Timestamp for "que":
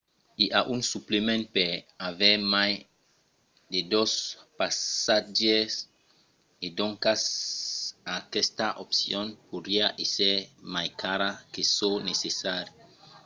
11.53-11.61